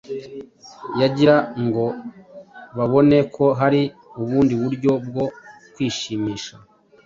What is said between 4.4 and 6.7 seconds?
buryo bwo kwishimisha